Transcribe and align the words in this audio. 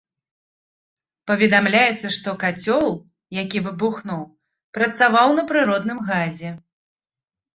Паведамляецца, 1.31 2.07
што 2.15 2.29
кацёл, 2.43 2.89
які 3.43 3.57
выбухнуў, 3.67 4.23
працаваў 4.77 5.27
на 5.41 5.43
прыродным 5.51 5.99
газе. 6.11 6.51